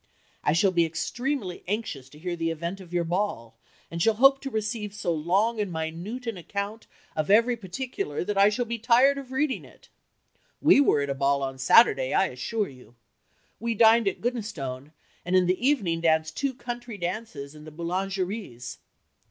"I 0.43 0.53
shall 0.53 0.71
be 0.71 0.83
extremely 0.83 1.63
anxious 1.67 2.09
to 2.09 2.17
hear 2.17 2.35
the 2.35 2.49
event 2.49 2.79
of 2.81 2.91
your 2.91 3.03
ball, 3.03 3.59
and 3.91 4.01
shall 4.01 4.15
hope 4.15 4.41
to 4.41 4.49
receive 4.49 4.95
so 4.95 5.13
long 5.13 5.59
and 5.61 5.71
minute 5.71 6.25
an 6.25 6.37
account 6.37 6.87
of 7.15 7.29
every 7.29 7.55
particular 7.55 8.23
that 8.23 8.35
I 8.35 8.49
shall 8.49 8.65
be 8.65 8.79
tired 8.79 9.19
of 9.19 9.31
reading 9.31 9.63
it.... 9.63 9.89
We 10.59 10.81
were 10.81 11.01
at 11.01 11.11
a 11.11 11.13
ball 11.13 11.43
on 11.43 11.59
Saturday 11.59 12.15
I 12.15 12.29
assure 12.29 12.67
you. 12.67 12.95
We 13.59 13.75
dined 13.75 14.07
at 14.07 14.21
Goodnestone 14.21 14.91
and 15.23 15.35
in 15.35 15.45
the 15.45 15.63
evening 15.63 16.01
danced 16.01 16.35
two 16.35 16.55
country 16.55 16.97
dances 16.97 17.53
and 17.53 17.67
the 17.67 17.71
Boulangeries." 17.71 18.79